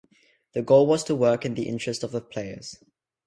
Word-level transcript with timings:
The 0.53 0.63
goal 0.63 0.87
was 0.87 1.03
to 1.03 1.15
work 1.15 1.45
in 1.45 1.53
the 1.53 1.69
interest 1.69 2.01
of 2.03 2.09
the 2.11 2.21
players. 2.21 2.83